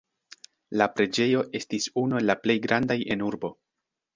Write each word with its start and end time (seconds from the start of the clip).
La 0.81 0.87
preĝejo 0.99 1.43
estis 1.59 1.87
unu 2.05 2.19
el 2.21 2.27
la 2.31 2.37
plej 2.47 2.59
grandaj 2.67 2.99
en 3.17 3.23
urbo. 3.31 3.57